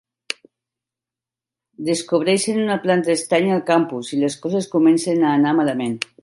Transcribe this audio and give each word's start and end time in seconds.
Descobreixen 1.89 2.63
una 2.63 2.79
planta 2.87 3.13
estranya 3.19 3.53
al 3.59 3.63
campus 3.71 4.11
i 4.17 4.21
les 4.25 4.39
coses 4.47 4.71
comencen 4.77 5.23
a 5.29 5.35
anar 5.39 5.55
malament. 5.61 5.97